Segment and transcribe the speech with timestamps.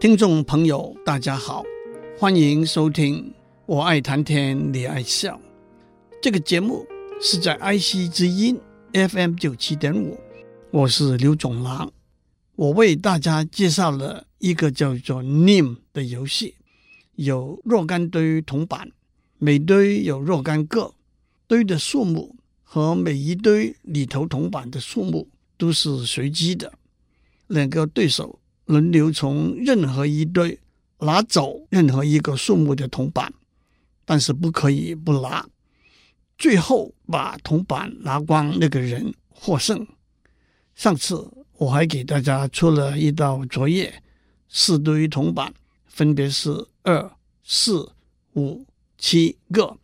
[0.00, 1.62] 听众朋友，大家好，
[2.18, 3.16] 欢迎收听
[3.66, 5.36] 《我爱谈天，你爱笑》
[6.22, 6.86] 这个节目
[7.20, 8.58] 是在 IC 之音
[8.94, 10.18] FM 九七点五，
[10.70, 11.92] 我是刘总郎。
[12.56, 16.54] 我为大家介绍了一个叫做 NIM 的游戏，
[17.16, 18.90] 有若干堆铜板，
[19.36, 20.94] 每堆有若干个，
[21.46, 26.72] 堆的数目和每一堆里头铜板的数目都是随机的，
[27.48, 28.39] 两个对手。
[28.70, 30.56] 轮流从任何一堆
[31.00, 33.34] 拿走任何一个数目的铜板，
[34.04, 35.44] 但是不可以不拿。
[36.38, 39.84] 最后把铜板拿光那个人获胜。
[40.76, 44.00] 上次我还给大家出了一道作业，
[44.48, 45.52] 四堆铜板
[45.86, 47.10] 分别是二、
[47.42, 47.90] 四、
[48.34, 48.64] 五、
[48.96, 49.76] 七个。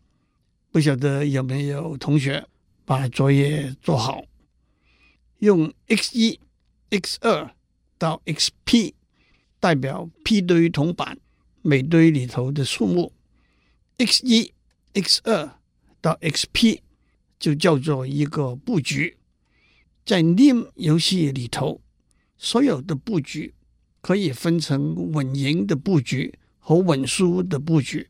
[0.71, 2.47] 不晓得有没有同学
[2.85, 4.23] 把作业做好？
[5.39, 6.39] 用 x 一、
[6.89, 7.51] x 二。
[7.97, 8.93] 到 XP
[9.59, 11.17] 代表 P 堆铜板
[11.61, 13.11] 每堆里头的数目
[13.97, 14.53] ，X 一、
[14.93, 15.59] X 二
[15.99, 16.79] 到 XP
[17.39, 19.17] 就叫做一个布局。
[20.05, 21.81] 在 NIM 游戏里头，
[22.37, 23.53] 所有的布局
[23.99, 28.07] 可以分成稳赢的布局和稳输的布局，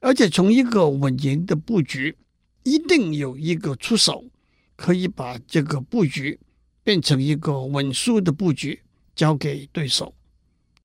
[0.00, 2.16] 而且从一个稳赢的布局，
[2.62, 4.24] 一定有一个出手
[4.76, 6.40] 可以把这个布局
[6.82, 8.80] 变成一个稳输的布局。
[9.20, 10.14] 交给对手。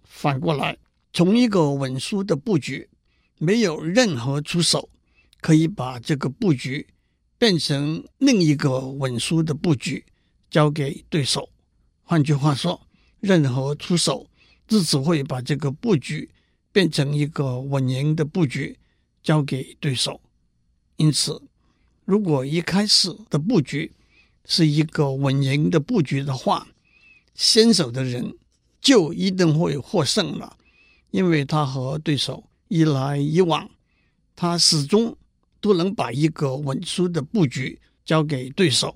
[0.03, 0.77] 反过来，
[1.13, 2.89] 从一个稳输的布局，
[3.37, 4.89] 没有任何出手
[5.39, 6.85] 可以把这个布局
[7.37, 10.03] 变成另一个稳输的布局，
[10.49, 11.49] 交给对手。
[12.03, 12.85] 换句话说，
[13.21, 14.29] 任何出手
[14.67, 16.29] 都只会把这个布局
[16.73, 18.77] 变成一个稳赢的布局，
[19.23, 20.19] 交给对手。
[20.97, 21.41] 因此，
[22.03, 23.93] 如果一开始的布局
[24.43, 26.67] 是一个稳赢的布局的话，
[27.35, 28.33] 先手的人
[28.81, 30.57] 就一定会获胜了，
[31.11, 33.69] 因为他和对手一来一往，
[34.35, 35.15] 他始终
[35.59, 38.95] 都能把一个稳输的布局交给对手，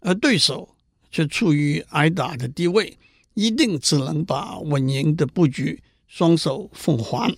[0.00, 0.76] 而对手
[1.10, 2.98] 却处于挨打的地位，
[3.34, 7.34] 一定只能把稳赢的布局双手奉还。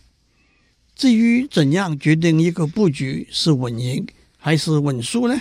[0.96, 4.06] 至于怎样决定一个布局是稳赢
[4.36, 5.40] 还是稳输呢？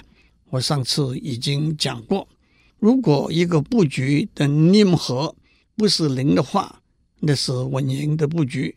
[0.51, 2.27] 我上次已经讲过。
[2.79, 5.35] 如果一个布局的 NIM 和
[5.75, 6.81] 不是零的话，
[7.19, 8.73] 那是稳赢的布局；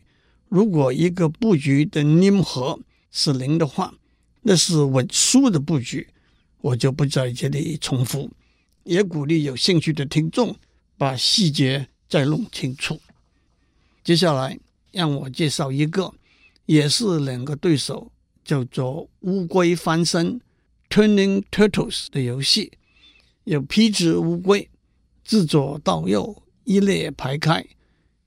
[0.49, 2.79] 如果一个布局的 NIM 和
[3.11, 3.93] 是零的话，
[4.41, 6.07] 那是稳输的布局。
[6.59, 8.31] 我就不在这里重复，
[8.83, 10.55] 也鼓励有兴趣的听众
[10.97, 12.99] 把细节再弄清楚。
[14.01, 14.57] 接下来
[14.91, 16.13] 让我介绍一个，
[16.65, 18.11] 也是两个对手
[18.45, 20.39] 叫做乌龟翻身
[20.89, 22.71] （Turning Turtles） 的游戏。
[23.45, 24.69] 有 P 只乌龟，
[25.23, 27.65] 自左到右一列排开，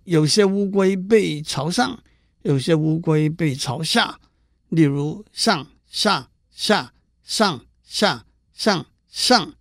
[0.05, 2.03] 有些乌龟背朝上，
[2.43, 4.21] 有些乌龟背朝下。
[4.69, 9.55] 例如上下下上下上上，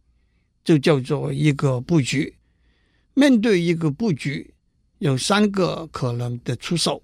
[0.63, 2.35] 就叫做一个布局。
[3.13, 4.53] 面对一个布局，
[4.97, 7.01] 有三个可能的出手：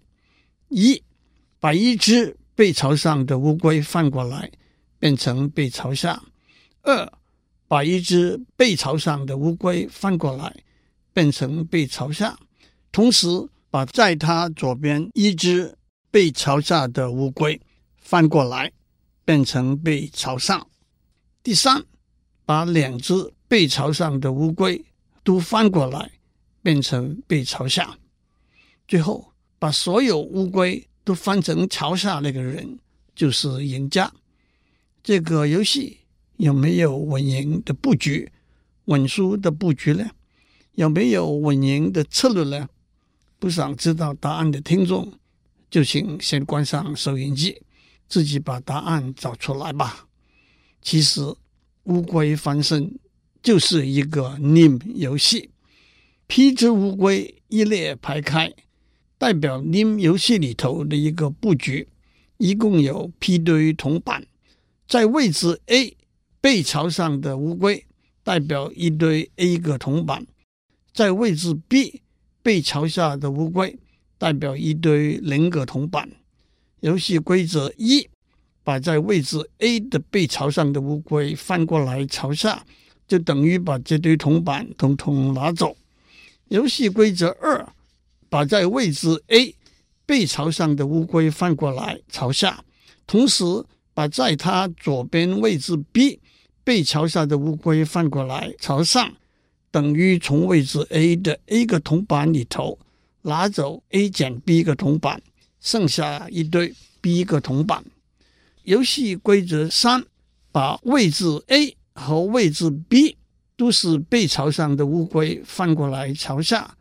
[0.69, 1.01] 一，
[1.59, 4.51] 把一只背朝上的乌龟翻过来，
[4.99, 6.21] 变成背朝下；
[6.81, 7.13] 二，
[7.71, 10.53] 把一只背朝上的乌龟翻过来，
[11.13, 12.37] 变成背朝下，
[12.91, 13.29] 同时
[13.69, 15.73] 把在它左边一只
[16.11, 17.61] 背朝下的乌龟
[17.95, 18.69] 翻过来，
[19.23, 20.67] 变成背朝上。
[21.41, 21.81] 第三，
[22.45, 23.13] 把两只
[23.47, 24.83] 背朝上的乌龟
[25.23, 26.11] 都翻过来，
[26.61, 27.97] 变成背朝下。
[28.85, 32.77] 最后，把所有乌龟都翻成朝下，那个人
[33.15, 34.11] 就是赢家。
[35.01, 36.00] 这个游戏。
[36.41, 38.31] 有没有稳赢的布局、
[38.85, 40.09] 稳输的布局呢？
[40.73, 42.67] 有没有稳赢的策略呢？
[43.37, 45.13] 不想知道答案的听众，
[45.69, 47.61] 就请先关上收音机，
[48.07, 50.07] 自己把答案找出来吧。
[50.81, 51.21] 其实，
[51.83, 52.97] 乌龟翻身
[53.43, 55.51] 就是一个 NIM 游戏
[56.25, 58.51] ，P 只乌龟一列排开，
[59.19, 61.87] 代表 NIM 游戏里头的一个布局，
[62.37, 64.25] 一共有 P 堆铜板，
[64.87, 65.95] 在位置 A。
[66.41, 67.85] 背朝上的乌龟
[68.23, 70.25] 代表一堆 A 个铜板，
[70.91, 72.01] 在位置 B
[72.41, 73.77] 背朝下的乌龟
[74.17, 76.09] 代表一堆零个铜板。
[76.79, 78.09] 游戏规则一：
[78.63, 82.65] 把在位置 A 的背朝上的乌龟翻过来朝下，
[83.07, 85.77] 就等于把这堆铜板统统拿走。
[86.47, 87.71] 游戏规则二：
[88.29, 89.55] 把在位置 A
[90.07, 92.65] 背朝上的乌龟翻过来朝下，
[93.05, 93.43] 同时
[93.93, 96.19] 把在它左边位置 B。
[96.63, 99.11] 背朝下的乌龟翻过来朝上，
[99.71, 102.77] 等于从位置 A 的 A 个铜板里头
[103.23, 105.21] 拿走 A 减 B 个铜板，
[105.59, 107.83] 剩下一堆 B 个铜板。
[108.63, 110.03] 游戏规则三：
[110.51, 113.17] 把位置 A 和位置 B
[113.57, 116.77] 都是背朝上的乌龟翻过来朝下，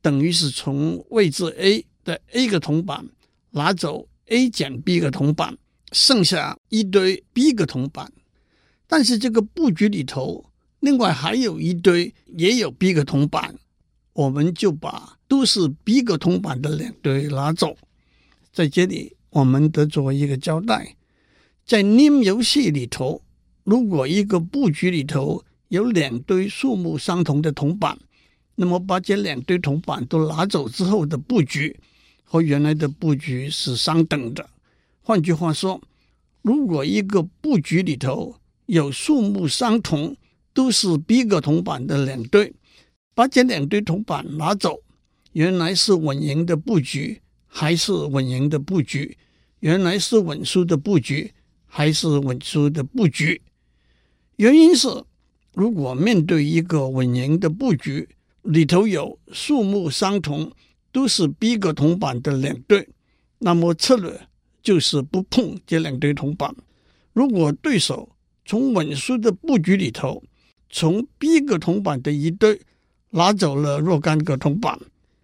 [0.00, 3.06] 等于是从位置 A 的 A 个铜板
[3.50, 5.56] 拿走 A 减 B 个铜板，
[5.92, 8.12] 剩下一堆 B 个铜板。
[8.92, 10.44] 但是这个布局里头，
[10.80, 13.54] 另外还有一堆也有 B 个铜板，
[14.12, 17.74] 我们就把都是 B 个铜板的两堆拿走。
[18.52, 20.94] 在这里，我们得做一个交代：
[21.64, 23.22] 在 NIM 游戏里头，
[23.64, 27.98] 如果一个布局里头有两堆数目相同的铜板，
[28.56, 31.74] 那么把这两堆铜板都拿走之后的布局
[32.24, 34.46] 和原来的布局是相等的。
[35.00, 35.80] 换句话说，
[36.42, 38.36] 如果一个布局里头，
[38.66, 40.16] 有数目相同，
[40.52, 42.52] 都是 B 个铜板的两堆，
[43.14, 44.80] 把这两堆铜板拿走，
[45.32, 49.16] 原来是稳赢的布局，还是稳赢的布局？
[49.60, 51.32] 原来是稳输的布局，
[51.66, 53.40] 还是稳输的布局？
[54.36, 54.88] 原因是，
[55.54, 58.08] 如果面对一个稳赢的布局，
[58.42, 60.50] 里头有数目相同，
[60.90, 62.88] 都是 B 个铜板的两堆，
[63.38, 64.20] 那么策略
[64.62, 66.54] 就是不碰这两堆铜板。
[67.12, 68.08] 如果对手
[68.44, 70.22] 从稳输的布局里头，
[70.68, 72.60] 从 B 个铜板的一堆
[73.10, 74.78] 拿走了若干个铜板，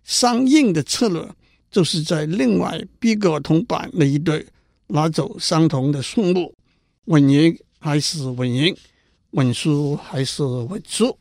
[0.04, 1.28] 相应的策略
[1.70, 4.46] 就是在另外 B 个铜板那一堆
[4.86, 6.54] 拿走相同的数目，
[7.06, 8.76] 稳赢还是稳赢，
[9.32, 11.18] 稳输还是稳输。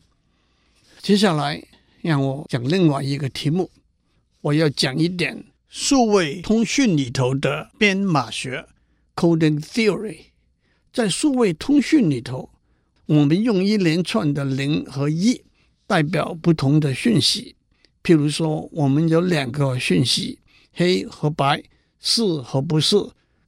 [1.01, 1.61] 接下来
[2.01, 3.69] 让我讲另外一个题目，
[4.41, 8.65] 我要讲一点数位通讯里头的编码学
[9.15, 10.17] （coding theory）。
[10.97, 12.49] 在数位通讯里头，
[13.05, 15.43] 我们用一连串的零和一
[15.85, 17.55] 代表不同的讯息。
[18.01, 20.39] 譬如说，我们有两个讯息：
[20.73, 21.61] 黑和白，
[21.99, 22.95] 是和不是，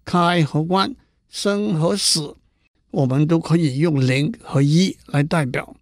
[0.06, 0.96] 开和关，
[1.28, 2.36] 生和死，
[2.92, 5.76] 我们都可以用零和一来代表。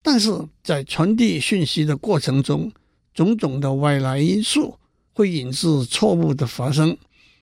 [0.00, 0.30] 但是
[0.62, 2.70] 在传递讯息的过程中，
[3.12, 4.78] 种种的外来因素
[5.12, 6.96] 会引致错误的发生。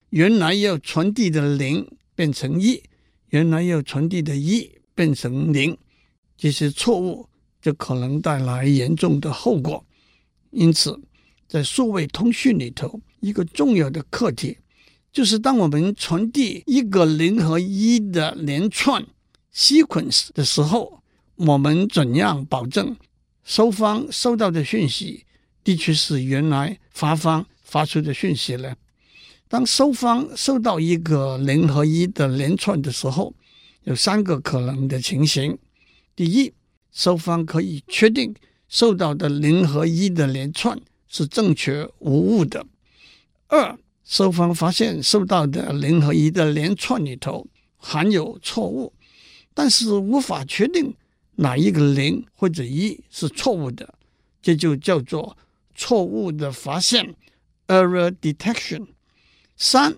[0.09, 2.83] 原来要传递的零变成一。
[3.33, 5.77] 原来要传递的一变成零，
[6.37, 7.27] 这些错误
[7.63, 9.83] 就可能带来严重的后果。
[10.51, 11.01] 因此，
[11.49, 14.59] 在数位通讯里头，一个重要的课题
[15.11, 19.03] 就是：当我们传递一个零和一的连串
[19.55, 21.03] sequence 的时候，
[21.37, 22.95] 我们怎样保证
[23.43, 25.25] 收方收到的讯息
[25.65, 28.77] 的确是原来发方发出的讯息呢？
[29.53, 33.35] 当收方收到一个零和一的连串的时候，
[33.85, 35.59] 有三个可能的情形：
[36.17, 36.55] 第一，
[36.91, 38.35] 收方可以确定
[38.67, 42.63] 收到的零和一的连串是正确无误的；
[43.49, 47.47] 二，收方发现收到的零和一的连串里头
[47.77, 48.95] 含有错误，
[49.53, 50.95] 但是无法确定
[51.37, 53.93] 哪一个零或者一是错误的，
[54.41, 55.37] 这就叫做
[55.75, 57.15] 错误的发现
[57.67, 58.87] （error detection）。
[59.57, 59.97] 三，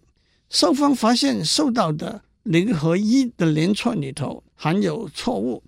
[0.50, 5.62] 收方发现收到的零和一的连串里头含有错误，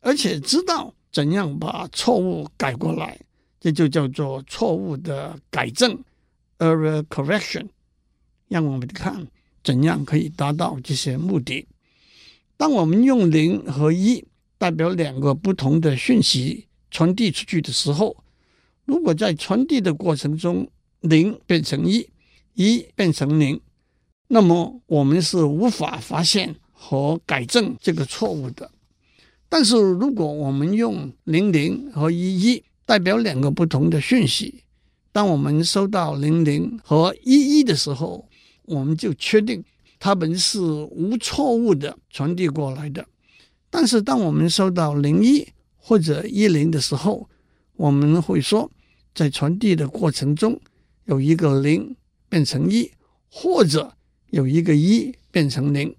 [0.00, 3.18] 而且知道怎样把错误改过来，
[3.58, 5.98] 这就叫做错误的改正
[6.58, 7.66] （error correction）。
[8.48, 9.26] 让我们看
[9.62, 11.66] 怎样可以达到这些目的。
[12.56, 14.24] 当我们用零和一
[14.58, 18.16] 代表两个不同的讯息传递出去的时候，
[18.84, 20.68] 如果在传递的过程中
[21.00, 22.08] 零变成一，
[22.60, 23.60] 一变成零，
[24.28, 28.70] 那么我们是无法发现和改正这个错误的。
[29.48, 34.62] 但是如果我们用零零和一一代表两个不同的讯息，
[35.10, 38.28] 当我们收到零零和一一的时候，
[38.66, 39.64] 我们就确定
[39.98, 43.04] 它们是无错误的传递过来的。
[43.70, 47.28] 但是当我们收到零一或者一零的时候，
[47.76, 48.70] 我们会说，
[49.14, 50.60] 在传递的过程中
[51.06, 51.96] 有一个零。
[52.30, 52.90] 变成一，
[53.28, 53.94] 或者
[54.30, 55.94] 有一个一变成零，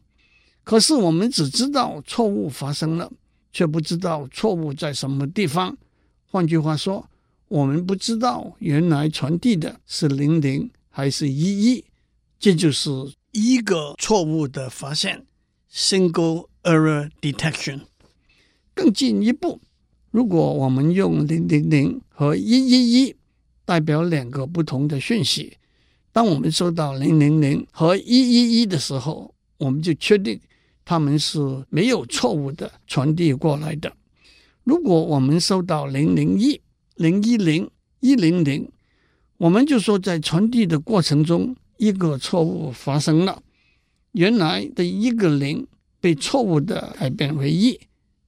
[0.64, 3.12] 可是我们只知道错误发生了，
[3.52, 5.78] 却不知道错误在什么地方。
[6.26, 7.10] 换句话说，
[7.50, 11.84] 我们不知道原来传递的是零零还是一一，
[12.40, 12.90] 这就是
[13.34, 15.26] 一个错误的发现
[15.70, 17.82] （single error detection）。
[18.74, 19.60] 更进一步，
[20.12, 23.16] 如果我们用零零零和一一一
[23.66, 25.58] 代表两个不同的讯息。
[26.14, 30.40] 当我们收到零零零和一一一的时候，我们就确定
[30.84, 31.40] 它们是
[31.70, 33.94] 没有错误的传递过来的。
[34.64, 36.62] 如果我们收到零零一、
[36.96, 38.70] 零一零、一零零，
[39.38, 43.42] 我们就说在传递的过程中，一个错误发生了，
[44.12, 45.66] 原来的一个零
[46.00, 47.80] 被错误的改变为一，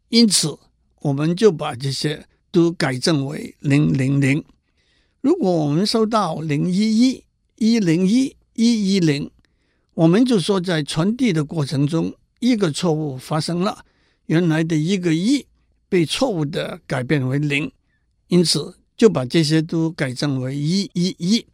[0.09, 0.57] 因此
[1.01, 4.43] 我们就把这些都改正为零零零。
[5.21, 7.22] 如果我们收到零一一
[7.55, 9.29] 一零一一一零，
[9.93, 13.85] 我们就说在传递的过程中，一个错误发生了，
[14.25, 15.45] 原来的一个一
[15.87, 17.71] 被错误的改变为零，
[18.27, 21.45] 因此就把这些都改正为一一一。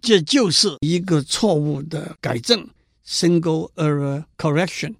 [0.00, 2.68] 这就是一个错误的改正
[3.06, 4.94] （single error correction）。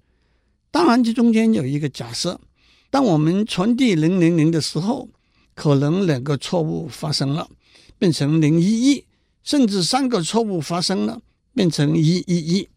[0.69, 2.39] 当然，这中间有一个假设：
[2.89, 5.09] 当我们传递零零零的时候，
[5.55, 7.49] 可能两个错误发生了，
[7.97, 9.05] 变成零一一，
[9.43, 11.21] 甚至三个错误发生了，
[11.53, 12.69] 变成一一一。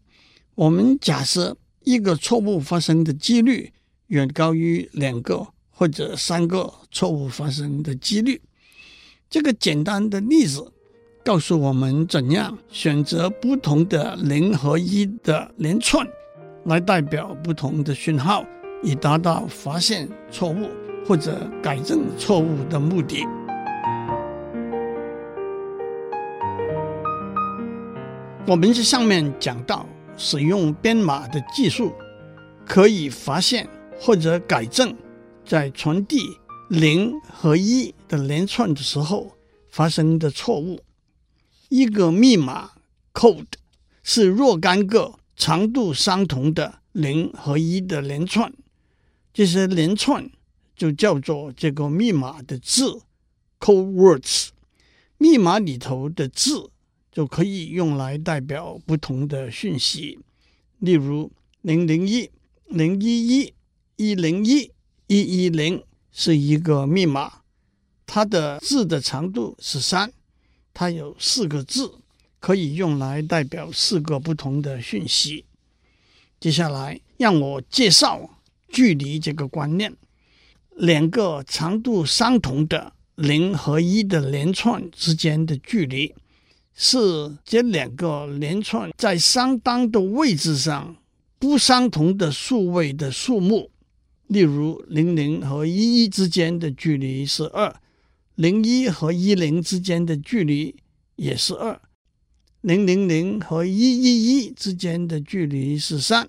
[0.55, 3.71] 我们假设一个错误发生的几率
[4.07, 8.41] 远高于两个或者三个错误发生的几率。
[9.29, 10.71] 这个简单的例子。
[11.25, 16.07] 告诉我们怎样选择不同的零和一的连串，
[16.65, 18.45] 来代表不同的讯号，
[18.83, 20.69] 以达到发现错误
[21.03, 23.25] 或者改正错误的目的。
[28.47, 31.91] 我们在上面讲到，使用编码的技术，
[32.63, 33.67] 可以发现
[33.99, 34.95] 或者改正
[35.43, 36.19] 在传递
[36.69, 39.35] 零和一的连串的时候
[39.67, 40.79] 发生的错误。
[41.69, 42.73] 一个密码
[43.15, 43.45] code
[44.03, 48.53] 是若干个长度相同的零和一的连串，
[49.33, 50.29] 这些连串
[50.75, 53.01] 就叫做这个密码的字
[53.59, 54.49] code words。
[55.17, 56.69] 密码里头的字
[57.15, 60.19] 就可以用来代表不同的讯息，
[60.79, 61.31] 例如
[61.61, 62.29] 零零一、
[62.67, 63.53] 零一一、
[63.95, 64.69] 一零一、
[65.07, 65.81] 一一零
[66.11, 67.41] 是一个密码，
[68.05, 70.11] 它的字的长度是三。
[70.73, 71.89] 它有四个字，
[72.41, 75.45] 可以用来代表四个不同的讯息。
[76.37, 79.95] 接下来，让我介绍距离这个观念。
[80.75, 86.13] 两个长度相同的零和一的连串之间的距离，
[86.75, 90.95] 是这两个连串在相当的位置上
[91.39, 93.71] 不相同的数位的数目。
[94.27, 97.75] 例如，零零和一一之间的距离是二。
[98.35, 100.75] 零一和一零之间的距离
[101.15, 101.79] 也是二，
[102.59, 106.27] 零零零和一一一之间的距离是三，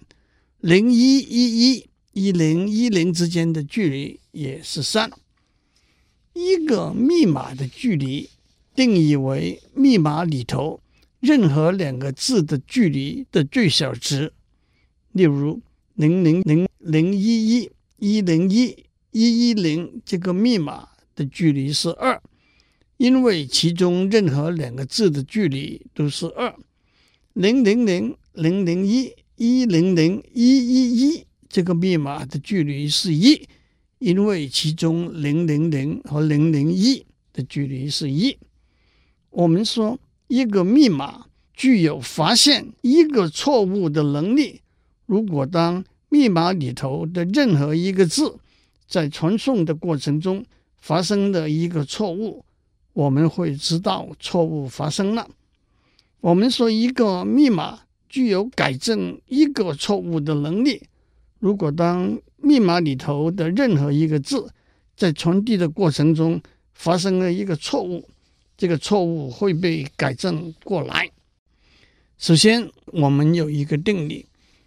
[0.60, 5.10] 零一一一一零一零之间的距离也是三。
[6.32, 8.30] 一个密码的距离
[8.76, 10.80] 定义为密码里头
[11.18, 14.33] 任何两个字的距离的最小值。
[15.11, 15.61] 例如，
[15.95, 20.90] 零零零零一一一零一一一零这个密码。
[21.16, 22.21] 的距离是二，
[22.99, 26.54] 因为其中任何两个字的距离都是二。
[27.33, 33.49] 零零零零零一一零零一一一这个密码的距离是一，
[33.99, 37.02] 因为其中零零零和零零一
[37.33, 38.37] 的距离是一。
[39.36, 44.62] 我们说一个密码具有发现一个错误的能力。
[45.04, 48.38] 如果当密码里头的任何一个字
[48.88, 50.42] 在传送的过程中，
[50.78, 52.42] 发生的一个错误，
[52.94, 55.28] 我们会知道错误发生了。
[56.22, 60.80] 我们说一个密码具有改正一个错误的能力。
[61.40, 64.48] 如果当密码里头的任何一个字
[64.96, 66.40] 在传递的过程中
[66.72, 68.08] 发生了一个错误，
[68.56, 71.10] 这个错误会被改正过来。
[72.18, 74.26] 首先，我们有一个定理：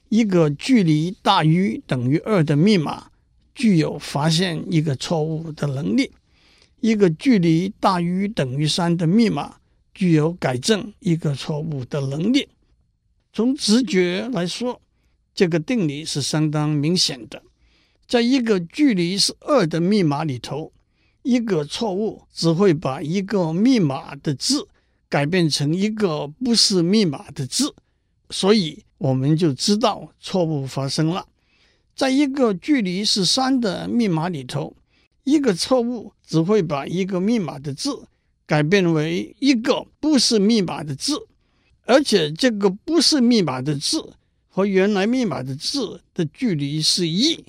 [0.09, 3.07] 一个距离大于等于二的密码。
[3.55, 6.09] 具有发现一个错误的能力，
[6.79, 9.57] 一个距离大于等于三的密码
[9.93, 12.47] 具有改正一个错误的能力。
[13.33, 14.79] 从直觉来说，
[15.35, 17.43] 这个定理是相当明显的。
[18.07, 20.71] 在一个距离是二的密码里头，
[21.21, 24.67] 一个错误只会把一个密码的字
[25.07, 27.73] 改变成一个不是密码的字，
[28.29, 31.25] 所以我们就知道错误发生了。
[31.95, 34.75] 在一个距离是三的密码里头，
[35.23, 38.07] 一个错误只会把一个密码的字
[38.45, 41.27] 改变为一个不是密码的字，
[41.85, 44.13] 而且这个不是密码的字
[44.47, 47.43] 和原来密码的字的距离是一，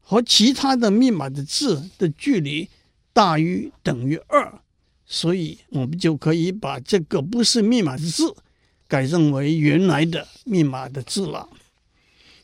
[0.00, 2.68] 和其他的密码的字的距离
[3.20, 4.62] 大于等于二，
[5.04, 8.34] 所以我们就可以把这个不是密码的字
[8.88, 11.46] 改正为原来的密码的字了。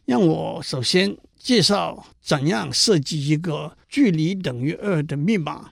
[0.05, 1.17] 让我首先。
[1.39, 5.71] 介绍怎样设计一个距离等于二的密码。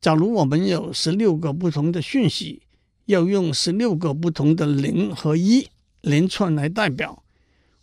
[0.00, 2.62] 假如我们有十六个不同的讯息，
[3.04, 5.68] 要用十六个不同的零和一
[6.00, 7.22] 连串来代表。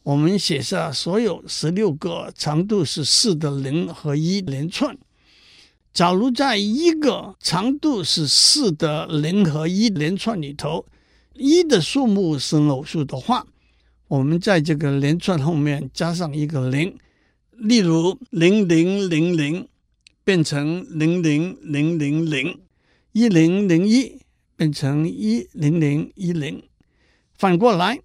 [0.01, 4.97] 我们写下所有十六个长度是四的零和一连串。
[5.93, 10.87] 假如在一个长度是四的零和一连串里头，
[11.35, 13.45] 一的数目是偶数的话，
[14.07, 16.97] 我们在这个连串后面加上一个零，
[17.51, 19.67] 例如零零零零
[20.23, 22.59] 变成零零零零零，
[23.11, 24.19] 一零零一
[24.55, 26.63] 变成一零零一零。
[27.37, 27.99] 反过来，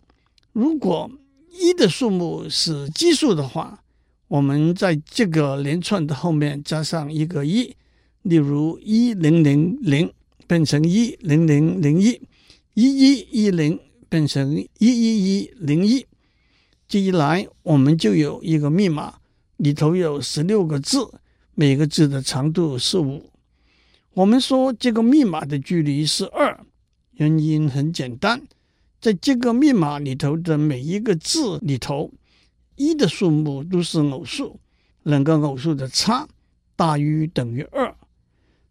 [0.52, 1.11] 如果
[1.59, 3.83] 一的数目是奇数的话，
[4.26, 7.75] 我们在这个连串的后面加上一个一，
[8.28, 10.12] 例如一零零零
[10.47, 12.20] 变成一零零零一。
[12.75, 16.06] 一一一零变成一一一零一，
[16.87, 19.14] 这一来我们就有一个密码，
[19.56, 21.11] 里头有十六个字，
[21.56, 23.32] 每个字的长度是五。
[24.12, 26.64] 我们说这个密码的距离是二，
[27.14, 28.40] 原因很简单，
[29.00, 32.12] 在这个密码里头的每一个字里头，
[32.76, 34.61] 一的数目都是偶数，
[35.02, 36.28] 两个偶数的差
[36.76, 37.92] 大于等于二。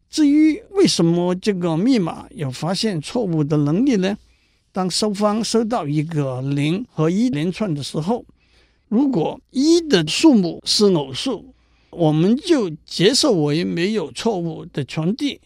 [0.10, 4.18] 至于为什么这个密码有发现错误的能力呢？
[4.72, 8.26] 当收方收到一个零和一连串的时候，
[8.88, 11.54] 如果一的数目是偶数，
[11.90, 15.40] 我们就接受为没有错误的传递；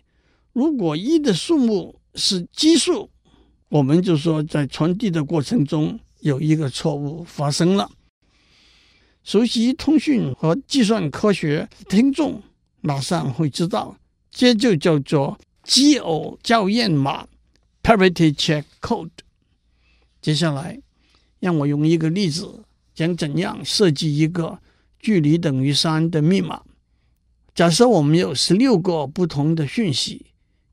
[0.54, 3.10] 如果一的数目是奇数，
[3.70, 7.90] 我们就说在传递的过程中有一个错误发生了。
[9.24, 12.42] 熟悉通讯和计算科学听众
[12.82, 13.96] 马上会知道。
[14.32, 17.28] 这就叫做奇偶校验码
[17.84, 19.10] （Parity Check Code）。
[20.22, 20.80] 接下来，
[21.40, 22.64] 让我用一个例子
[22.96, 24.60] 讲怎样设计一个
[25.00, 26.62] 距离等于三的密码。
[27.54, 30.28] 假设我们有十六个不同的讯息，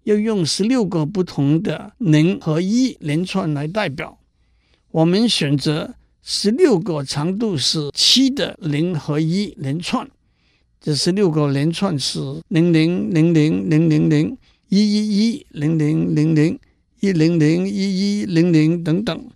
[0.04, 4.18] 要用十六个不同的零和一连串来代表。
[4.90, 10.08] 我们选择十六个长度是七的零和一连串。
[10.80, 14.38] 这十六个连串是零零零零零零零
[14.68, 16.58] 一一一零零零零
[17.00, 19.30] 一零零一一零零等等，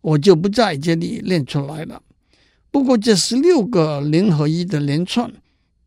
[0.00, 2.00] 我就不在这里念出来了。
[2.70, 5.32] 不过这十六个零和一的连串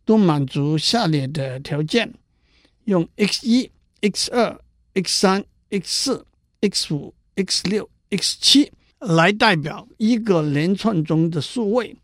[0.04, 2.14] 都满足下列的条件：
[2.84, 4.60] 用 x 一、x 二、
[4.94, 6.26] x 三、x 四、
[6.60, 11.96] x 五、x 六、x 七来代表一个连串中的数位，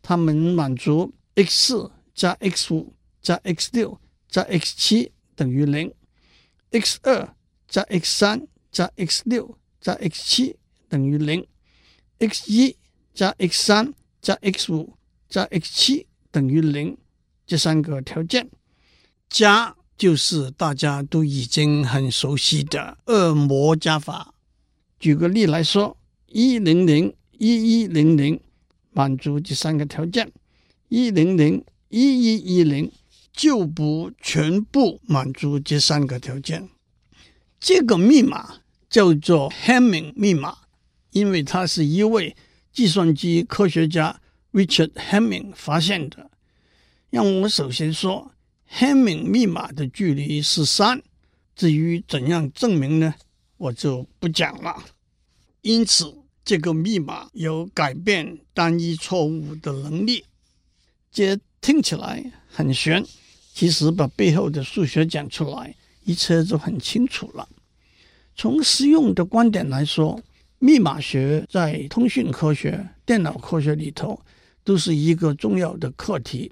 [0.00, 1.90] 它们满足 x 四。
[2.14, 5.92] 加 x 五加 x 六加 x 七等于零
[6.70, 7.34] ，x 二
[7.68, 10.56] 加 x 三加 x 六加 x 七
[10.88, 11.46] 等于零
[12.18, 12.76] ，x 一
[13.14, 14.94] 加 x 三加 x 五
[15.28, 16.96] 加 x 七等于零。
[17.46, 18.48] 这三个条件，
[19.28, 24.32] 加就是大家都已经很熟悉的二模加法。
[25.00, 28.40] 举个例来说，一零零一一零零
[28.92, 30.30] 满足这三个条件，
[30.88, 31.64] 一零零。
[31.90, 32.90] 一一一零
[33.32, 36.68] 就不全部满足这三个条件。
[37.58, 40.56] 这个密码叫做 Hamming 密码，
[41.10, 42.34] 因为它是一位
[42.72, 44.20] 计算机科学家
[44.52, 46.30] Richard Hamming 发现的。
[47.10, 48.32] 让我首先说
[48.78, 51.02] ，Hamming 密码的距离是三。
[51.56, 53.14] 至于怎样证明呢？
[53.56, 54.82] 我就不讲了。
[55.60, 60.24] 因此，这个密码有改变单一错误的能力。
[61.12, 63.04] 这听起来很玄，
[63.52, 67.46] 其实把背后的数学讲出来，一切就很清楚了。
[68.34, 70.22] 从实用的观点来说，
[70.58, 74.18] 密码学在通讯科学、电脑科学里头
[74.64, 76.50] 都是一个重要的课题。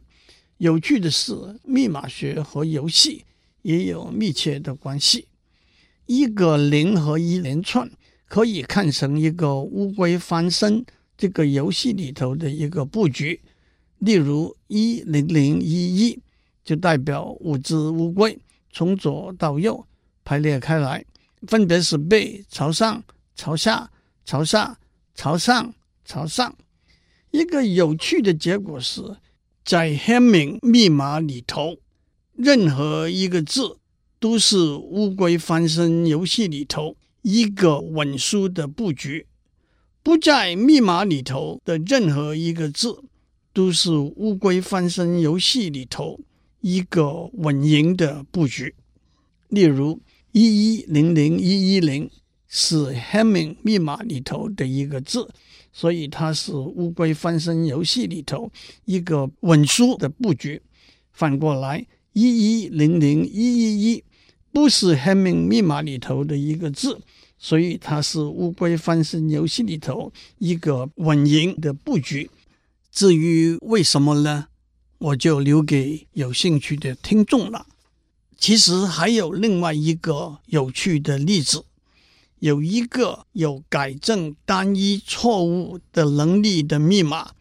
[0.59, 1.33] 有趣的是，
[1.65, 3.25] 密码学和游戏
[3.63, 5.27] 也有密切的关系。
[6.05, 7.91] 一个零和一连串
[8.27, 10.85] 可以看成一个乌龟翻身
[11.17, 13.41] 这个游戏里头的一个布局。
[13.99, 16.21] 例如一零零一一
[16.65, 18.39] 就代表五只乌龟
[18.73, 19.87] 从左到右
[20.25, 21.05] 排列开来，
[21.47, 23.03] 分别是背朝上、
[23.35, 23.91] 朝下、
[24.25, 24.79] 朝下、
[25.15, 26.55] 朝上、朝上。
[27.31, 29.17] 一个有趣的结果是，
[29.65, 31.79] 在 Hamming 密码里头，
[32.35, 33.79] 任何一个字
[34.19, 39.27] 都是乌龟翻身游戏里头一个稳输的布局，
[40.03, 43.03] 不在密码里头的任何一个字。
[43.59, 46.21] 都是乌龟翻身游戏里头
[46.61, 48.73] 一个稳赢的布局。
[49.49, 52.09] 例如，一一零零一一零
[52.47, 55.29] 是 Hamming 密码里头的一个字，
[55.73, 58.49] 所以它是乌龟翻身游戏里头
[58.85, 60.63] 一个稳输的布局。
[61.11, 64.05] 反过来，一一零零一一一
[64.53, 67.01] 不是 Hamming 密码里头的一个字，
[67.37, 72.31] 所以它是乌龟翻身游戏里头一个稳赢的布局。
[72.91, 74.47] 至于为什么呢？
[74.99, 77.67] 我就留给有兴趣的听众了。
[78.37, 81.65] 其实还有另外一个有趣的例子，
[82.39, 87.33] 有一个有改正单一错误的能力的密码，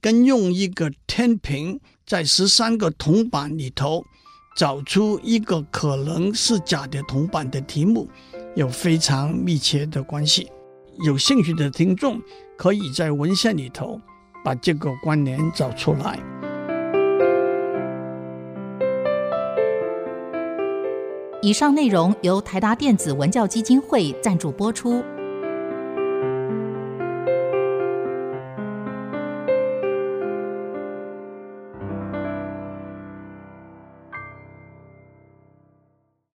[0.00, 4.04] 跟用一个天平在十三个铜板里头
[4.56, 8.08] 找出一个可能是假的铜板的题目，
[8.54, 10.48] 有非常密切的关系。
[11.04, 12.20] 有兴趣的听众
[12.56, 14.00] 可以在文献里头
[14.44, 16.18] 把这个关联找出来。
[21.42, 25.04] 以上内容由台达电子文教基金会赞助播出。